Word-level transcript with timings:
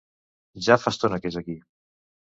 ja 0.67 0.77
fa 0.85 0.95
estona 0.95 1.19
que 1.23 1.33
és 1.35 1.39
aquí 1.43 1.57